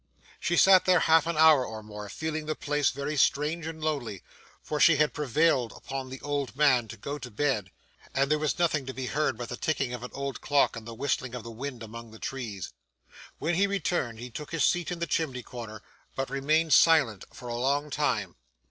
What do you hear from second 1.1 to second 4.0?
an hour or more, feeling the place very strange and